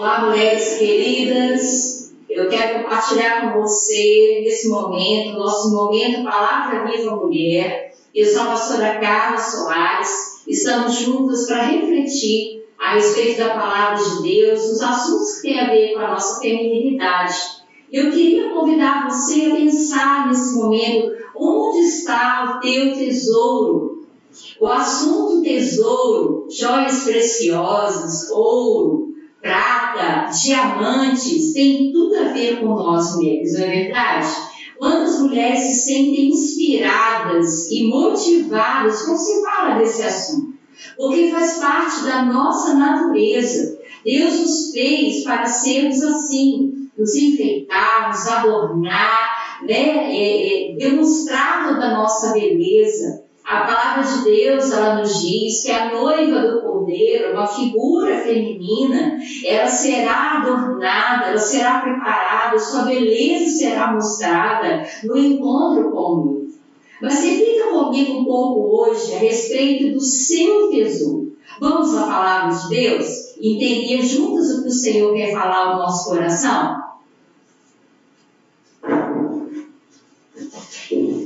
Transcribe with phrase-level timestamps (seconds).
[0.00, 2.14] Olá, mulheres queridas.
[2.26, 7.92] Eu quero compartilhar com você nesse momento, nosso momento Palavra Viva Mulher.
[8.14, 10.42] Eu sou a pastora Carla Soares.
[10.48, 15.68] Estamos juntas para refletir a respeito da palavra de Deus, os assuntos que têm a
[15.68, 17.36] ver com a nossa feminilidade.
[17.92, 24.02] Eu queria convidar você a pensar nesse momento onde está o teu tesouro.
[24.58, 29.10] O assunto tesouro, joias preciosas, ouro,
[29.40, 34.28] prata, diamantes, tem tudo a ver com nós mulheres, não é verdade?
[34.78, 40.54] Quantas mulheres se sentem inspiradas e motivadas quando se fala desse assunto?
[40.96, 43.78] Porque faz parte da nossa natureza.
[44.04, 50.14] Deus nos fez para sermos assim, nos enfeitar, nos adornar, né?
[50.14, 53.24] É, é, demonstrar toda a nossa beleza.
[53.50, 59.18] A palavra de Deus, ela nos diz que a noiva do cordeiro, uma figura feminina,
[59.44, 66.50] ela será adornada, ela será preparada, sua beleza será mostrada no encontro com o noivo.
[67.02, 71.32] Mas reflita comigo um pouco hoje a respeito do seu tesouro.
[71.58, 73.06] Vamos à palavra de Deus?
[73.42, 76.89] Entender juntos o que o Senhor quer falar ao nosso coração?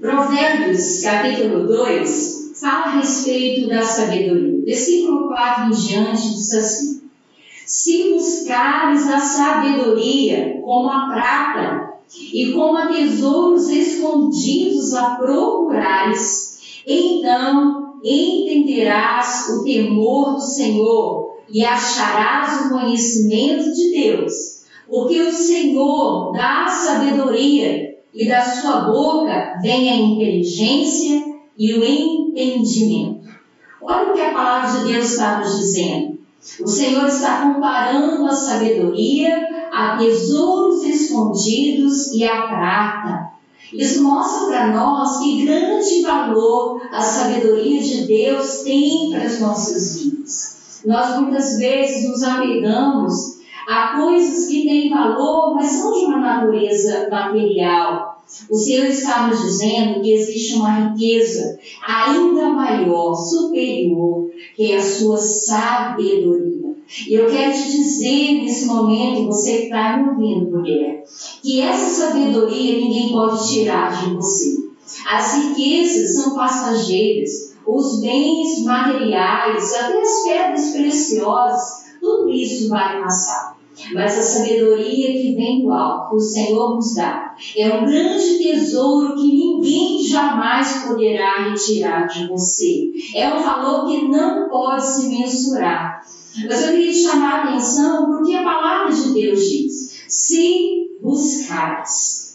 [0.00, 4.64] Provérbios, capítulo 2, fala a respeito da sabedoria.
[4.64, 7.02] Versículo 4 em diante diz assim:
[7.66, 11.94] Se buscares a sabedoria como a prata,
[12.32, 22.66] e como a tesouros escondidos a procurares, então entenderás o temor do Senhor e acharás
[22.66, 24.58] o conhecimento de Deus.
[24.88, 31.22] Porque o Senhor dá sabedoria e da sua boca vem a inteligência
[31.56, 33.28] e o entendimento.
[33.80, 36.18] Olha o que a palavra de Deus está nos dizendo.
[36.60, 43.28] O Senhor está comparando a sabedoria a tesouros escondidos e a prata.
[43.72, 50.00] Isso mostra para nós que grande valor a sabedoria de Deus tem para as nossas
[50.00, 50.80] vidas.
[50.86, 53.37] Nós muitas vezes nos apegamos
[53.70, 58.22] Há coisas que têm valor, mas são de uma natureza material.
[58.48, 64.82] O Senhor está nos dizendo que existe uma riqueza ainda maior, superior, que é a
[64.82, 66.74] sua sabedoria.
[67.06, 71.04] E eu quero te dizer nesse momento, você que está me ouvindo, mulher,
[71.42, 74.66] que essa sabedoria ninguém pode tirar de você.
[75.10, 83.57] As riquezas são passageiras, os bens materiais, até as pedras preciosas, tudo isso vai passar.
[83.94, 88.38] Mas a sabedoria que vem do alto, que o Senhor nos dá, é um grande
[88.38, 92.90] tesouro que ninguém jamais poderá retirar de você.
[93.14, 96.00] É um valor que não pode se mensurar.
[96.46, 102.28] Mas eu queria te chamar a atenção porque a palavra de Deus diz: se buscares.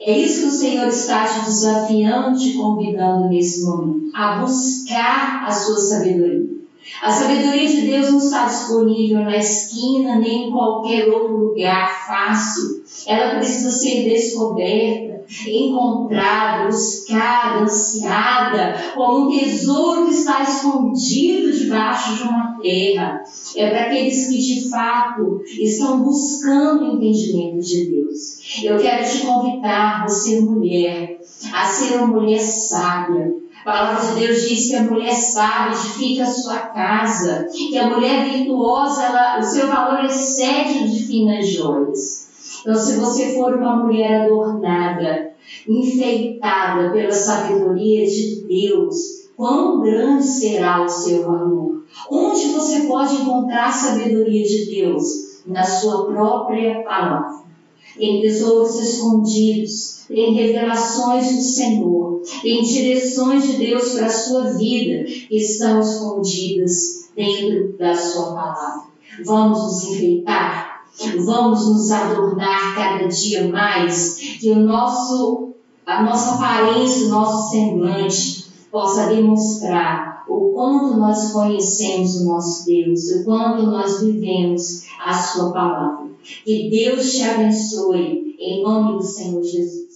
[0.00, 5.50] É isso que o Senhor está te desafiando, te convidando nesse momento, a buscar a
[5.50, 6.59] sua sabedoria.
[7.02, 12.82] A sabedoria de Deus não está disponível na esquina nem em qualquer outro lugar fácil.
[13.06, 22.22] Ela precisa ser descoberta, encontrada, buscada, ansiada, como um tesouro que está escondido debaixo de
[22.24, 23.22] uma terra.
[23.56, 28.62] É para aqueles que de fato estão buscando o entendimento de Deus.
[28.62, 31.20] Eu quero te convidar, você mulher,
[31.52, 36.22] a ser uma mulher sábia a palavra de Deus diz que a mulher sábia edifica
[36.22, 42.30] a sua casa, que a mulher virtuosa, ela, o seu valor excede de finas joias.
[42.62, 45.32] Então, se você for uma mulher adornada,
[45.68, 51.84] enfeitada pela sabedoria de Deus, quão grande será o seu valor?
[52.10, 55.04] Onde você pode encontrar a sabedoria de Deus?
[55.46, 57.49] Na sua própria palavra.
[57.98, 65.04] Em tesouros escondidos, em revelações do Senhor, em direções de Deus para a sua vida
[65.04, 68.90] que estão escondidas dentro da sua palavra.
[69.24, 70.84] Vamos nos enfeitar,
[71.24, 75.54] vamos nos adornar cada dia mais, que o nosso,
[75.86, 83.10] a nossa aparência, o nosso semblante possa demonstrar o quanto nós conhecemos o nosso Deus,
[83.10, 86.10] o quanto nós vivemos a Sua palavra.
[86.44, 89.89] Que Deus te abençoe, em nome do Senhor Jesus.